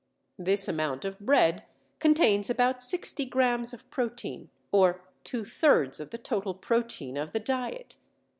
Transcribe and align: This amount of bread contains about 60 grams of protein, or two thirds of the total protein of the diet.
This 0.39 0.67
amount 0.67 1.05
of 1.05 1.19
bread 1.19 1.61
contains 1.99 2.49
about 2.49 2.81
60 2.81 3.23
grams 3.25 3.71
of 3.71 3.87
protein, 3.91 4.49
or 4.71 5.01
two 5.23 5.45
thirds 5.45 5.99
of 5.99 6.09
the 6.09 6.17
total 6.17 6.55
protein 6.55 7.17
of 7.17 7.33
the 7.33 7.39
diet. 7.39 7.97